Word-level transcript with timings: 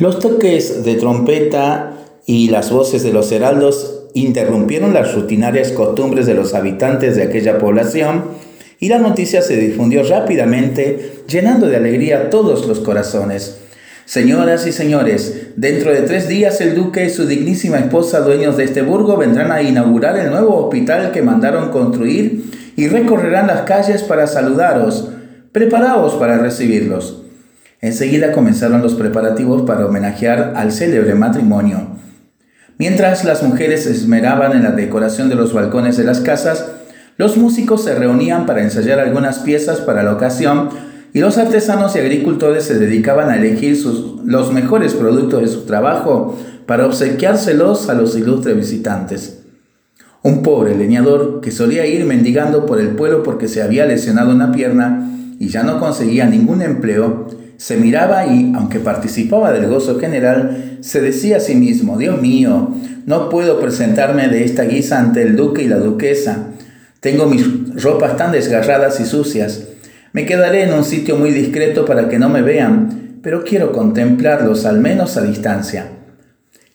Los 0.00 0.18
toques 0.18 0.84
de 0.84 0.96
trompeta 0.96 1.92
y 2.26 2.48
las 2.48 2.72
voces 2.72 3.04
de 3.04 3.12
los 3.12 3.30
heraldos 3.30 4.06
interrumpieron 4.12 4.92
las 4.92 5.14
rutinarias 5.14 5.70
costumbres 5.70 6.26
de 6.26 6.34
los 6.34 6.52
habitantes 6.52 7.14
de 7.14 7.22
aquella 7.22 7.58
población 7.58 8.24
y 8.80 8.88
la 8.88 8.98
noticia 8.98 9.40
se 9.40 9.56
difundió 9.56 10.02
rápidamente, 10.02 11.22
llenando 11.28 11.68
de 11.68 11.76
alegría 11.76 12.28
todos 12.28 12.66
los 12.66 12.80
corazones. 12.80 13.60
Señoras 14.04 14.66
y 14.66 14.72
señores, 14.72 15.50
dentro 15.54 15.92
de 15.92 16.02
tres 16.02 16.26
días 16.26 16.60
el 16.60 16.74
duque 16.74 17.04
y 17.04 17.10
su 17.10 17.26
dignísima 17.26 17.78
esposa, 17.78 18.18
dueños 18.18 18.56
de 18.56 18.64
este 18.64 18.82
burgo, 18.82 19.16
vendrán 19.16 19.52
a 19.52 19.62
inaugurar 19.62 20.18
el 20.18 20.30
nuevo 20.30 20.56
hospital 20.56 21.12
que 21.12 21.22
mandaron 21.22 21.70
construir 21.70 22.72
y 22.76 22.88
recorrerán 22.88 23.46
las 23.46 23.60
calles 23.60 24.02
para 24.02 24.26
saludaros. 24.26 25.10
Preparaos 25.52 26.14
para 26.14 26.36
recibirlos. 26.38 27.23
Enseguida 27.84 28.32
comenzaron 28.32 28.80
los 28.80 28.94
preparativos 28.94 29.64
para 29.64 29.84
homenajear 29.84 30.54
al 30.56 30.72
célebre 30.72 31.14
matrimonio. 31.14 31.86
Mientras 32.78 33.26
las 33.26 33.42
mujeres 33.42 33.84
se 33.84 33.90
esmeraban 33.90 34.52
en 34.52 34.62
la 34.62 34.70
decoración 34.70 35.28
de 35.28 35.34
los 35.34 35.52
balcones 35.52 35.98
de 35.98 36.04
las 36.04 36.20
casas, 36.20 36.64
los 37.18 37.36
músicos 37.36 37.84
se 37.84 37.94
reunían 37.94 38.46
para 38.46 38.62
ensayar 38.62 39.00
algunas 39.00 39.40
piezas 39.40 39.82
para 39.82 40.02
la 40.02 40.14
ocasión 40.14 40.70
y 41.12 41.20
los 41.20 41.36
artesanos 41.36 41.94
y 41.94 41.98
agricultores 41.98 42.64
se 42.64 42.78
dedicaban 42.78 43.28
a 43.28 43.36
elegir 43.36 43.78
los 44.24 44.50
mejores 44.50 44.94
productos 44.94 45.42
de 45.42 45.48
su 45.48 45.66
trabajo 45.66 46.38
para 46.64 46.86
obsequiárselos 46.86 47.90
a 47.90 47.94
los 47.94 48.16
ilustres 48.16 48.56
visitantes. 48.56 49.42
Un 50.22 50.42
pobre 50.42 50.74
leñador 50.74 51.42
que 51.42 51.50
solía 51.50 51.84
ir 51.84 52.06
mendigando 52.06 52.64
por 52.64 52.80
el 52.80 52.96
pueblo 52.96 53.22
porque 53.22 53.46
se 53.46 53.60
había 53.60 53.84
lesionado 53.84 54.30
una 54.30 54.52
pierna 54.52 55.10
y 55.38 55.48
ya 55.48 55.62
no 55.64 55.78
conseguía 55.78 56.24
ningún 56.24 56.62
empleo, 56.62 57.43
se 57.56 57.76
miraba 57.76 58.26
y, 58.26 58.52
aunque 58.54 58.80
participaba 58.80 59.52
del 59.52 59.68
gozo 59.68 59.98
general, 59.98 60.78
se 60.80 61.00
decía 61.00 61.38
a 61.38 61.40
sí 61.40 61.54
mismo, 61.54 61.98
Dios 61.98 62.20
mío, 62.20 62.74
no 63.06 63.28
puedo 63.28 63.60
presentarme 63.60 64.28
de 64.28 64.44
esta 64.44 64.64
guisa 64.64 64.98
ante 64.98 65.22
el 65.22 65.36
duque 65.36 65.62
y 65.62 65.68
la 65.68 65.78
duquesa. 65.78 66.48
Tengo 67.00 67.26
mis 67.26 67.82
ropas 67.82 68.16
tan 68.16 68.32
desgarradas 68.32 68.98
y 69.00 69.04
sucias. 69.04 69.64
Me 70.12 70.26
quedaré 70.26 70.62
en 70.62 70.72
un 70.72 70.84
sitio 70.84 71.16
muy 71.16 71.30
discreto 71.30 71.84
para 71.84 72.08
que 72.08 72.18
no 72.18 72.28
me 72.28 72.42
vean, 72.42 73.18
pero 73.22 73.44
quiero 73.44 73.72
contemplarlos 73.72 74.64
al 74.64 74.80
menos 74.80 75.16
a 75.16 75.22
distancia. 75.22 75.88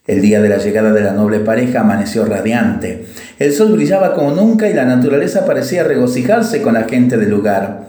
El 0.05 0.21
día 0.21 0.41
de 0.41 0.49
la 0.49 0.58
llegada 0.58 0.91
de 0.91 1.02
la 1.02 1.14
noble 1.14 1.39
pareja 1.39 1.81
amaneció 1.81 2.25
radiante. 2.25 3.05
El 3.38 3.53
sol 3.53 3.73
brillaba 3.73 4.16
como 4.16 4.31
nunca 4.31 4.67
y 4.67 4.73
la 4.73 4.86
naturaleza 4.86 5.45
parecía 5.45 5.83
regocijarse 5.83 6.64
con 6.64 6.73
la 6.73 6.86
gente 6.86 7.17
del 7.17 7.30
lugar. 7.30 7.89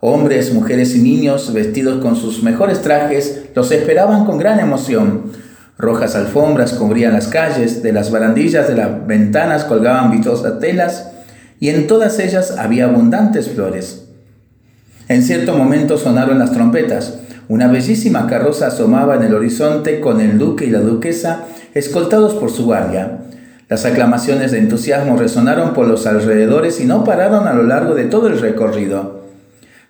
Hombres, 0.00 0.54
mujeres 0.54 0.94
y 0.94 1.00
niños, 1.00 1.52
vestidos 1.52 2.00
con 2.00 2.14
sus 2.14 2.44
mejores 2.44 2.82
trajes, 2.82 3.46
los 3.56 3.72
esperaban 3.72 4.26
con 4.26 4.38
gran 4.38 4.60
emoción. 4.60 5.32
Rojas 5.76 6.14
alfombras 6.14 6.74
cubrían 6.74 7.14
las 7.14 7.26
calles, 7.26 7.82
de 7.82 7.92
las 7.92 8.12
barandillas 8.12 8.68
de 8.68 8.76
las 8.76 9.08
ventanas 9.08 9.64
colgaban 9.64 10.12
vistosas 10.12 10.60
telas, 10.60 11.10
y 11.58 11.70
en 11.70 11.88
todas 11.88 12.20
ellas 12.20 12.54
había 12.58 12.84
abundantes 12.84 13.48
flores. 13.48 14.04
En 15.08 15.24
cierto 15.24 15.56
momento 15.56 15.98
sonaron 15.98 16.38
las 16.38 16.52
trompetas. 16.52 17.18
Una 17.48 17.66
bellísima 17.66 18.28
carroza 18.28 18.68
asomaba 18.68 19.16
en 19.16 19.24
el 19.24 19.34
horizonte 19.34 19.98
con 19.98 20.20
el 20.20 20.38
duque 20.38 20.66
y 20.66 20.70
la 20.70 20.80
duquesa 20.80 21.46
escoltados 21.74 22.34
por 22.34 22.52
su 22.52 22.66
guardia. 22.66 23.18
Las 23.68 23.84
aclamaciones 23.84 24.52
de 24.52 24.58
entusiasmo 24.58 25.16
resonaron 25.16 25.72
por 25.74 25.88
los 25.88 26.06
alrededores 26.06 26.80
y 26.80 26.84
no 26.84 27.02
pararon 27.02 27.48
a 27.48 27.52
lo 27.52 27.64
largo 27.64 27.96
de 27.96 28.04
todo 28.04 28.28
el 28.28 28.38
recorrido. 28.38 29.17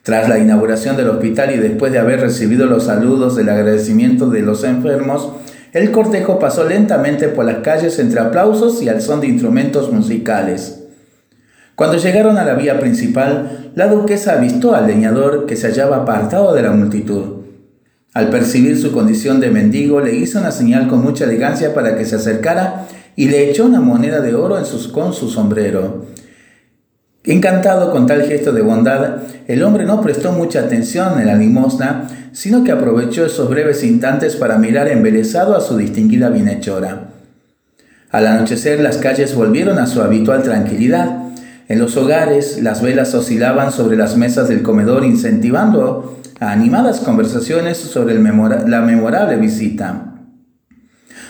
Tras 0.08 0.26
la 0.26 0.38
inauguración 0.38 0.96
del 0.96 1.10
hospital 1.10 1.54
y 1.54 1.58
después 1.58 1.92
de 1.92 1.98
haber 1.98 2.22
recibido 2.22 2.64
los 2.64 2.84
saludos 2.84 3.36
del 3.36 3.50
agradecimiento 3.50 4.30
de 4.30 4.40
los 4.40 4.64
enfermos, 4.64 5.32
el 5.74 5.90
cortejo 5.90 6.38
pasó 6.38 6.66
lentamente 6.66 7.28
por 7.28 7.44
las 7.44 7.58
calles 7.58 7.98
entre 7.98 8.20
aplausos 8.20 8.82
y 8.82 8.88
al 8.88 9.02
son 9.02 9.20
de 9.20 9.26
instrumentos 9.26 9.92
musicales. 9.92 10.82
Cuando 11.74 11.98
llegaron 11.98 12.38
a 12.38 12.46
la 12.46 12.54
vía 12.54 12.80
principal, 12.80 13.70
la 13.74 13.88
duquesa 13.88 14.32
avistó 14.32 14.74
al 14.74 14.86
leñador 14.86 15.44
que 15.44 15.56
se 15.56 15.66
hallaba 15.66 15.98
apartado 15.98 16.54
de 16.54 16.62
la 16.62 16.70
multitud. 16.70 17.42
Al 18.14 18.30
percibir 18.30 18.80
su 18.80 18.92
condición 18.92 19.40
de 19.40 19.50
mendigo, 19.50 20.00
le 20.00 20.14
hizo 20.14 20.38
una 20.38 20.52
señal 20.52 20.88
con 20.88 21.02
mucha 21.02 21.24
elegancia 21.24 21.74
para 21.74 21.98
que 21.98 22.06
se 22.06 22.16
acercara 22.16 22.86
y 23.14 23.28
le 23.28 23.50
echó 23.50 23.66
una 23.66 23.82
moneda 23.82 24.22
de 24.22 24.34
oro 24.34 24.56
en 24.56 24.64
sus, 24.64 24.88
con 24.88 25.12
su 25.12 25.28
sombrero. 25.28 26.06
Encantado 27.24 27.90
con 27.90 28.06
tal 28.06 28.22
gesto 28.22 28.52
de 28.52 28.62
bondad, 28.62 29.18
el 29.48 29.62
hombre 29.62 29.84
no 29.84 30.00
prestó 30.00 30.32
mucha 30.32 30.60
atención 30.60 31.20
en 31.20 31.26
la 31.26 31.34
limosna, 31.34 32.06
sino 32.32 32.64
que 32.64 32.72
aprovechó 32.72 33.26
esos 33.26 33.50
breves 33.50 33.82
instantes 33.82 34.36
para 34.36 34.58
mirar 34.58 34.88
embelesado 34.88 35.56
a 35.56 35.60
su 35.60 35.76
distinguida 35.76 36.30
bienhechora. 36.30 37.08
Al 38.10 38.26
anochecer 38.26 38.80
las 38.80 38.98
calles 38.98 39.34
volvieron 39.34 39.78
a 39.78 39.86
su 39.86 40.00
habitual 40.00 40.42
tranquilidad, 40.42 41.24
en 41.68 41.78
los 41.78 41.96
hogares 41.98 42.62
las 42.62 42.80
velas 42.80 43.14
oscilaban 43.14 43.72
sobre 43.72 43.98
las 43.98 44.16
mesas 44.16 44.48
del 44.48 44.62
comedor 44.62 45.04
incentivando 45.04 46.18
a 46.40 46.52
animadas 46.52 47.00
conversaciones 47.00 47.76
sobre 47.76 48.14
la 48.14 48.80
memorable 48.80 49.36
visita. 49.36 50.14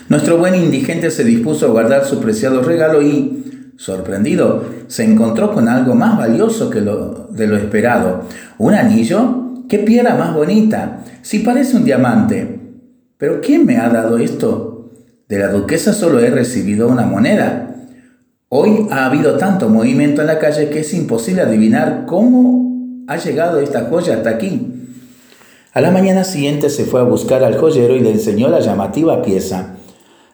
Nuestro 0.08 0.38
buen 0.38 0.54
indigente 0.54 1.10
se 1.10 1.24
dispuso 1.24 1.66
a 1.66 1.70
guardar 1.70 2.04
su 2.04 2.20
preciado 2.20 2.62
regalo 2.62 3.02
y, 3.02 3.47
sorprendido, 3.78 4.64
se 4.88 5.04
encontró 5.04 5.54
con 5.54 5.68
algo 5.68 5.94
más 5.94 6.18
valioso 6.18 6.68
que 6.68 6.80
lo, 6.80 7.28
de 7.30 7.46
lo 7.46 7.56
esperado. 7.56 8.24
¿Un 8.58 8.74
anillo? 8.74 9.64
¡Qué 9.68 9.78
piedra 9.78 10.16
más 10.16 10.34
bonita! 10.34 11.04
Si 11.22 11.38
parece 11.38 11.76
un 11.76 11.84
diamante. 11.84 12.58
¿Pero 13.16 13.40
quién 13.40 13.64
me 13.64 13.76
ha 13.76 13.88
dado 13.88 14.18
esto? 14.18 14.90
De 15.28 15.38
la 15.38 15.48
duquesa 15.48 15.92
solo 15.92 16.18
he 16.18 16.28
recibido 16.28 16.88
una 16.88 17.06
moneda. 17.06 17.76
Hoy 18.48 18.88
ha 18.90 19.06
habido 19.06 19.36
tanto 19.36 19.68
movimiento 19.68 20.22
en 20.22 20.26
la 20.26 20.38
calle 20.38 20.70
que 20.70 20.80
es 20.80 20.92
imposible 20.92 21.42
adivinar 21.42 22.04
cómo 22.06 23.04
ha 23.06 23.16
llegado 23.16 23.60
esta 23.60 23.84
joya 23.84 24.14
hasta 24.14 24.30
aquí. 24.30 24.74
A 25.72 25.80
la 25.80 25.92
mañana 25.92 26.24
siguiente 26.24 26.68
se 26.68 26.84
fue 26.84 27.00
a 27.00 27.04
buscar 27.04 27.44
al 27.44 27.56
joyero 27.56 27.94
y 27.94 28.00
le 28.00 28.10
enseñó 28.10 28.48
la 28.48 28.58
llamativa 28.58 29.22
pieza. 29.22 29.77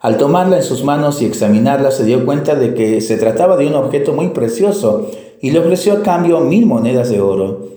Al 0.04 0.18
tomarla 0.18 0.58
en 0.58 0.62
sus 0.62 0.84
manos 0.84 1.22
y 1.22 1.24
examinarla 1.24 1.90
se 1.90 2.04
dio 2.04 2.26
cuenta 2.26 2.54
de 2.54 2.74
que 2.74 3.00
se 3.00 3.16
trataba 3.16 3.56
de 3.56 3.66
un 3.66 3.74
objeto 3.74 4.12
muy 4.12 4.28
precioso 4.28 5.10
y 5.40 5.50
le 5.50 5.60
ofreció 5.60 5.94
a 5.94 6.02
cambio 6.02 6.40
mil 6.40 6.66
monedas 6.66 7.08
de 7.08 7.22
oro. 7.22 7.70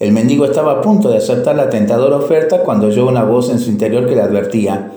El 0.00 0.10
mendigo 0.10 0.44
estaba 0.44 0.72
a 0.72 0.80
punto 0.80 1.08
de 1.08 1.18
aceptar 1.18 1.54
la 1.54 1.70
tentadora 1.70 2.16
oferta 2.16 2.64
cuando 2.64 2.88
oyó 2.88 3.06
una 3.06 3.22
voz 3.22 3.48
en 3.48 3.60
su 3.60 3.70
interior 3.70 4.08
que 4.08 4.16
le 4.16 4.22
advertía, 4.22 4.90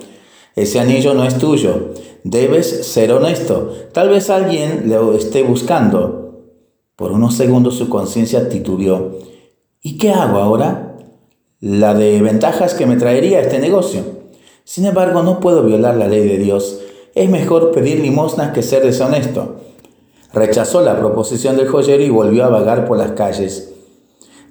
ese 0.56 0.80
anillo 0.80 1.14
no 1.14 1.22
es 1.22 1.38
tuyo, 1.38 1.92
Debes 2.24 2.84
ser 2.84 3.12
honesto. 3.12 3.72
Tal 3.92 4.08
vez 4.08 4.28
alguien 4.30 4.90
lo 4.90 5.14
esté 5.14 5.44
buscando. 5.44 6.48
Por 6.96 7.12
unos 7.12 7.36
segundos 7.36 7.76
su 7.76 7.88
conciencia 7.88 8.48
titubeó. 8.48 9.12
¿Y 9.80 9.98
qué 9.98 10.10
hago 10.10 10.38
ahora? 10.38 10.96
La 11.60 11.94
de 11.94 12.20
ventajas 12.22 12.74
que 12.74 12.86
me 12.86 12.96
traería 12.96 13.38
este 13.38 13.60
negocio. 13.60 14.25
Sin 14.66 14.84
embargo, 14.84 15.22
no 15.22 15.38
puedo 15.38 15.62
violar 15.62 15.94
la 15.94 16.08
ley 16.08 16.26
de 16.26 16.38
Dios. 16.38 16.80
Es 17.14 17.30
mejor 17.30 17.70
pedir 17.70 18.00
limosnas 18.00 18.50
que 18.52 18.64
ser 18.64 18.82
deshonesto. 18.84 19.54
Rechazó 20.34 20.80
la 20.80 20.98
proposición 20.98 21.56
del 21.56 21.68
joyero 21.68 22.02
y 22.02 22.10
volvió 22.10 22.44
a 22.44 22.48
vagar 22.48 22.84
por 22.84 22.98
las 22.98 23.12
calles. 23.12 23.72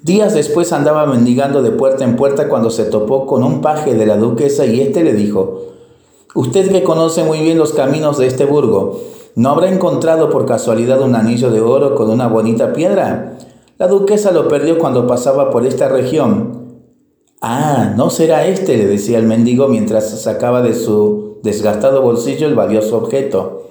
Días 0.03 0.33
después 0.33 0.71
andaba 0.71 1.05
mendigando 1.05 1.61
de 1.61 1.71
puerta 1.71 2.05
en 2.05 2.15
puerta 2.15 2.47
cuando 2.47 2.69
se 2.69 2.85
topó 2.85 3.25
con 3.25 3.43
un 3.43 3.59
paje 3.59 3.93
de 3.93 4.05
la 4.05 4.15
duquesa 4.15 4.65
y 4.65 4.79
éste 4.79 5.03
le 5.03 5.13
dijo, 5.13 5.63
Usted 6.33 6.71
que 6.71 6.83
conoce 6.83 7.25
muy 7.25 7.39
bien 7.39 7.57
los 7.57 7.73
caminos 7.73 8.17
de 8.17 8.27
este 8.27 8.45
burgo, 8.45 9.01
¿no 9.35 9.49
habrá 9.49 9.69
encontrado 9.69 10.29
por 10.29 10.45
casualidad 10.45 11.01
un 11.01 11.15
anillo 11.15 11.51
de 11.51 11.59
oro 11.59 11.93
con 11.93 12.09
una 12.09 12.27
bonita 12.29 12.71
piedra? 12.71 13.37
La 13.77 13.89
duquesa 13.89 14.31
lo 14.31 14.47
perdió 14.47 14.79
cuando 14.79 15.07
pasaba 15.07 15.51
por 15.51 15.65
esta 15.65 15.89
región. 15.89 16.64
Ah, 17.41 17.93
no 17.95 18.09
será 18.09 18.47
este, 18.47 18.77
le 18.77 18.87
decía 18.87 19.17
el 19.19 19.25
mendigo 19.25 19.67
mientras 19.67 20.09
sacaba 20.21 20.61
de 20.61 20.73
su 20.73 21.37
desgastado 21.43 22.01
bolsillo 22.01 22.47
el 22.47 22.55
valioso 22.55 22.97
objeto. 22.97 23.69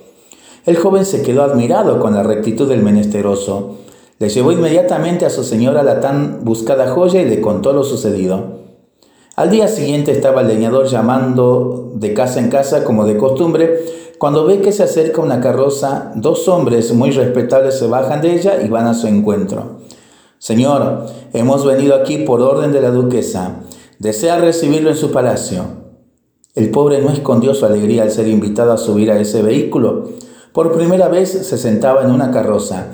El 0.66 0.76
joven 0.76 1.04
se 1.04 1.22
quedó 1.22 1.42
admirado 1.42 2.00
con 2.00 2.14
la 2.14 2.22
rectitud 2.22 2.68
del 2.68 2.82
menesteroso. 2.82 3.76
Le 4.18 4.28
llevó 4.28 4.52
inmediatamente 4.52 5.26
a 5.26 5.30
su 5.30 5.44
señora 5.44 5.82
la 5.82 6.00
tan 6.00 6.44
buscada 6.44 6.88
joya 6.88 7.20
y 7.20 7.28
le 7.28 7.40
contó 7.40 7.72
lo 7.72 7.84
sucedido. 7.84 8.64
Al 9.36 9.50
día 9.50 9.66
siguiente 9.66 10.12
estaba 10.12 10.42
el 10.42 10.48
leñador 10.48 10.86
llamando 10.86 11.90
de 11.94 12.14
casa 12.14 12.38
en 12.38 12.50
casa 12.50 12.84
como 12.84 13.04
de 13.04 13.16
costumbre. 13.16 13.84
Cuando 14.18 14.46
ve 14.46 14.60
que 14.60 14.72
se 14.72 14.84
acerca 14.84 15.20
una 15.20 15.40
carroza, 15.40 16.12
dos 16.14 16.46
hombres 16.48 16.94
muy 16.94 17.10
respetables 17.10 17.78
se 17.78 17.88
bajan 17.88 18.22
de 18.22 18.36
ella 18.36 18.62
y 18.62 18.68
van 18.68 18.86
a 18.86 18.94
su 18.94 19.08
encuentro. 19.08 19.80
Señor, 20.44 21.06
hemos 21.32 21.64
venido 21.64 21.94
aquí 21.94 22.18
por 22.18 22.42
orden 22.42 22.70
de 22.70 22.82
la 22.82 22.90
duquesa. 22.90 23.60
¿Desea 23.98 24.36
recibirlo 24.36 24.90
en 24.90 24.96
su 24.96 25.10
palacio? 25.10 25.64
El 26.54 26.70
pobre 26.70 27.00
no 27.00 27.08
escondió 27.08 27.54
su 27.54 27.64
alegría 27.64 28.02
al 28.02 28.10
ser 28.10 28.28
invitado 28.28 28.70
a 28.70 28.76
subir 28.76 29.10
a 29.10 29.18
ese 29.18 29.40
vehículo. 29.40 30.10
Por 30.52 30.76
primera 30.76 31.08
vez 31.08 31.30
se 31.30 31.56
sentaba 31.56 32.02
en 32.02 32.10
una 32.10 32.30
carroza. 32.30 32.88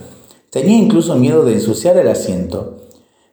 Tenía 0.51 0.79
incluso 0.79 1.17
miedo 1.17 1.45
de 1.45 1.55
ensuciar 1.55 1.97
el 1.97 2.07
asiento. 2.07 2.77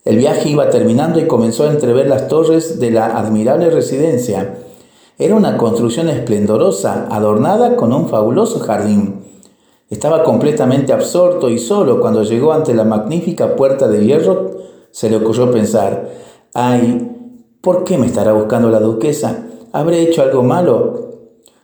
El 0.03 0.17
viaje 0.17 0.49
iba 0.49 0.71
terminando 0.71 1.19
y 1.19 1.27
comenzó 1.27 1.65
a 1.65 1.71
entrever 1.71 2.07
las 2.07 2.27
torres 2.27 2.79
de 2.79 2.89
la 2.89 3.19
admirable 3.19 3.69
residencia. 3.69 4.57
Era 5.19 5.35
una 5.35 5.57
construcción 5.57 6.09
esplendorosa, 6.09 7.05
adornada 7.11 7.75
con 7.75 7.93
un 7.93 8.09
fabuloso 8.09 8.61
jardín. 8.61 9.26
Estaba 9.89 10.23
completamente 10.23 10.91
absorto 10.91 11.49
y 11.49 11.57
solo 11.57 12.01
cuando 12.01 12.23
llegó 12.23 12.51
ante 12.51 12.73
la 12.73 12.83
magnífica 12.83 13.55
puerta 13.55 13.87
de 13.87 14.05
hierro 14.05 14.51
se 14.91 15.09
le 15.09 15.17
ocurrió 15.17 15.49
pensar, 15.51 16.09
ay, 16.53 17.09
¿por 17.61 17.83
qué 17.85 17.97
me 17.97 18.07
estará 18.07 18.33
buscando 18.33 18.69
la 18.69 18.79
duquesa? 18.79 19.45
¿Habré 19.71 20.01
hecho 20.01 20.23
algo 20.23 20.43
malo? 20.43 21.07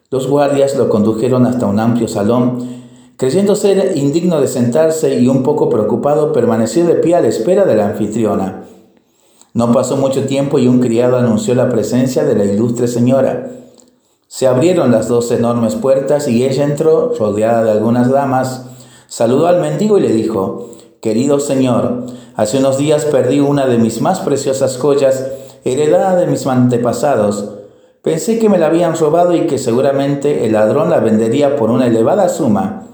Los 0.10 0.28
guardias 0.28 0.78
lo 0.78 0.88
condujeron 0.88 1.46
hasta 1.46 1.66
un 1.66 1.80
amplio 1.80 2.08
salón. 2.08 2.84
Creyendo 3.18 3.56
ser 3.56 3.98
indigno 3.98 4.40
de 4.40 4.48
sentarse 4.48 5.20
y 5.20 5.28
un 5.28 5.44
poco 5.44 5.70
preocupado, 5.70 6.32
permaneció 6.32 6.86
de 6.86 6.96
pie 6.96 7.16
a 7.16 7.22
la 7.22 7.28
espera 7.28 7.66
de 7.66 7.76
la 7.76 7.88
anfitriona. 7.88 8.64
No 9.54 9.72
pasó 9.72 9.98
mucho 9.98 10.26
tiempo 10.26 10.60
y 10.60 10.68
un 10.68 10.80
criado 10.80 11.18
anunció 11.18 11.56
la 11.56 11.70
presencia 11.70 12.24
de 12.24 12.36
la 12.36 12.46
ilustre 12.46 12.88
señora. 12.88 13.52
Se 14.34 14.48
abrieron 14.48 14.92
las 14.92 15.10
dos 15.10 15.30
enormes 15.30 15.76
puertas 15.76 16.28
y 16.28 16.44
ella 16.44 16.64
entró, 16.64 17.14
rodeada 17.20 17.64
de 17.64 17.70
algunas 17.70 18.10
damas, 18.10 18.66
saludó 19.06 19.46
al 19.46 19.62
mendigo 19.62 20.00
y 20.00 20.02
le 20.02 20.12
dijo, 20.12 20.72
Querido 21.02 21.40
señor, 21.40 22.08
hace 22.34 22.58
unos 22.58 22.80
días 22.80 23.06
perdí 23.06 23.42
una 23.42 23.68
de 23.68 23.78
mis 23.78 24.02
más 24.02 24.22
preciosas 24.22 24.80
joyas, 24.80 25.28
heredada 25.66 26.16
de 26.16 26.26
mis 26.26 26.48
antepasados. 26.48 27.52
Pensé 28.02 28.40
que 28.40 28.50
me 28.50 28.58
la 28.58 28.66
habían 28.66 28.98
robado 28.98 29.36
y 29.36 29.42
que 29.42 29.60
seguramente 29.60 30.48
el 30.48 30.54
ladrón 30.54 30.90
la 30.90 31.00
vendería 31.00 31.56
por 31.56 31.70
una 31.70 31.86
elevada 31.86 32.28
suma. 32.28 32.88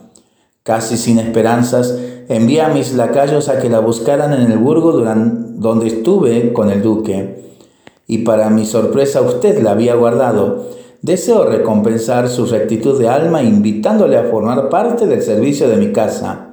Casi 0.63 0.97
sin 0.97 1.19
esperanzas, 1.19 1.97
envié 2.27 2.63
a 2.63 2.67
mis 2.67 2.95
lacayos 2.95 3.47
a 3.47 3.59
que 3.59 3.69
la 3.69 3.79
buscaran 3.79 4.33
en 4.33 4.51
el 4.51 4.57
burgo 4.57 4.91
donde 4.91 5.87
estuve 5.87 6.51
con 6.51 6.69
el 6.69 6.81
duque. 6.81 7.55
Y 8.07 8.25
para 8.25 8.49
mi 8.49 8.65
sorpresa 8.65 9.21
usted 9.21 9.63
la 9.63 9.71
había 9.71 9.95
guardado 9.95 10.78
Deseo 11.01 11.45
recompensar 11.45 12.27
su 12.27 12.45
rectitud 12.45 12.99
de 12.99 13.07
alma 13.07 13.41
invitándole 13.41 14.17
a 14.17 14.25
formar 14.25 14.67
parte 14.67 15.07
del 15.07 15.21
servicio 15.21 15.69
de 15.69 15.77
mi 15.77 15.93
casa. 15.93 16.49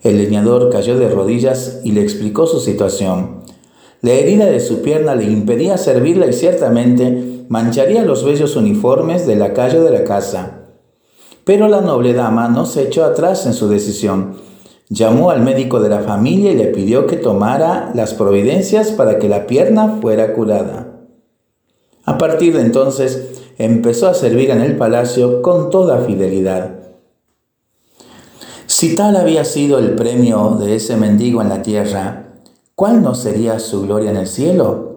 El 0.00 0.18
leñador 0.18 0.70
cayó 0.70 0.96
de 0.96 1.08
rodillas 1.08 1.80
y 1.82 1.90
le 1.90 2.02
explicó 2.02 2.46
su 2.46 2.60
situación. 2.60 3.40
La 4.00 4.12
herida 4.12 4.46
de 4.46 4.60
su 4.60 4.80
pierna 4.80 5.16
le 5.16 5.24
impedía 5.24 5.76
servirla 5.76 6.26
y 6.26 6.32
ciertamente 6.32 7.44
mancharía 7.48 8.04
los 8.04 8.24
bellos 8.24 8.54
uniformes 8.54 9.26
del 9.26 9.40
lacayo 9.40 9.82
de 9.82 9.90
la 9.90 10.04
casa. 10.04 10.68
Pero 11.44 11.66
la 11.66 11.80
noble 11.80 12.12
dama 12.12 12.48
no 12.48 12.64
se 12.64 12.82
echó 12.82 13.04
atrás 13.04 13.44
en 13.46 13.54
su 13.54 13.68
decisión. 13.68 14.36
Llamó 14.88 15.30
al 15.30 15.40
médico 15.40 15.80
de 15.80 15.88
la 15.88 16.00
familia 16.00 16.52
y 16.52 16.56
le 16.56 16.66
pidió 16.66 17.08
que 17.08 17.16
tomara 17.16 17.90
las 17.96 18.14
providencias 18.14 18.92
para 18.92 19.18
que 19.18 19.28
la 19.28 19.48
pierna 19.48 19.98
fuera 20.00 20.32
curada. 20.32 20.91
A 22.04 22.18
partir 22.18 22.54
de 22.54 22.62
entonces 22.62 23.42
empezó 23.58 24.08
a 24.08 24.14
servir 24.14 24.50
en 24.50 24.60
el 24.60 24.76
palacio 24.76 25.42
con 25.42 25.70
toda 25.70 25.98
fidelidad. 25.98 26.70
Si 28.66 28.94
tal 28.96 29.16
había 29.16 29.44
sido 29.44 29.78
el 29.78 29.94
premio 29.94 30.56
de 30.58 30.76
ese 30.76 30.96
mendigo 30.96 31.42
en 31.42 31.48
la 31.48 31.62
tierra, 31.62 32.40
¿cuál 32.74 33.02
no 33.02 33.14
sería 33.14 33.58
su 33.58 33.82
gloria 33.82 34.10
en 34.10 34.16
el 34.16 34.26
cielo? 34.26 34.92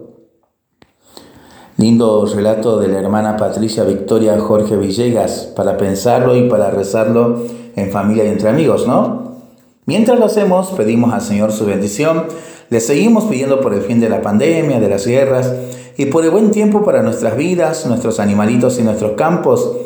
Lindo 1.76 2.24
relato 2.24 2.80
de 2.80 2.88
la 2.88 2.98
hermana 2.98 3.36
Patricia 3.36 3.84
Victoria 3.84 4.38
Jorge 4.40 4.76
Villegas, 4.76 5.52
para 5.54 5.76
pensarlo 5.76 6.34
y 6.34 6.48
para 6.48 6.70
rezarlo 6.70 7.42
en 7.76 7.90
familia 7.90 8.24
y 8.24 8.28
entre 8.28 8.48
amigos, 8.48 8.86
¿no? 8.86 9.36
Mientras 9.84 10.18
lo 10.18 10.24
hacemos, 10.24 10.70
pedimos 10.70 11.12
al 11.12 11.20
Señor 11.20 11.52
su 11.52 11.66
bendición, 11.66 12.24
le 12.70 12.80
seguimos 12.80 13.24
pidiendo 13.24 13.60
por 13.60 13.74
el 13.74 13.82
fin 13.82 14.00
de 14.00 14.08
la 14.08 14.22
pandemia, 14.22 14.80
de 14.80 14.88
las 14.88 15.06
guerras, 15.06 15.52
y 15.96 16.06
por 16.06 16.24
el 16.24 16.30
buen 16.30 16.50
tiempo 16.50 16.84
para 16.84 17.02
nuestras 17.02 17.36
vidas, 17.36 17.86
nuestros 17.86 18.20
animalitos 18.20 18.78
y 18.78 18.82
nuestros 18.82 19.12
campos. 19.12 19.76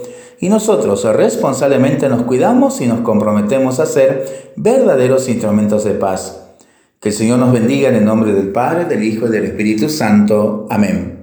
Y 0.41 0.49
nosotros 0.49 1.05
responsablemente 1.05 2.09
nos 2.09 2.23
cuidamos 2.23 2.81
y 2.81 2.87
nos 2.87 3.01
comprometemos 3.01 3.79
a 3.79 3.87
ser 3.87 4.53
verdaderos 4.57 5.29
instrumentos 5.29 5.85
de 5.85 5.93
paz. 5.93 6.41
Que 6.99 7.11
el 7.11 7.15
Señor 7.15 7.39
nos 7.39 7.53
bendiga 7.53 7.89
en 7.89 7.97
el 7.97 8.05
nombre 8.05 8.33
del 8.33 8.49
Padre, 8.49 8.85
del 8.85 9.03
Hijo 9.03 9.27
y 9.27 9.31
del 9.31 9.45
Espíritu 9.45 9.89
Santo. 9.89 10.67
Amén. 10.71 11.20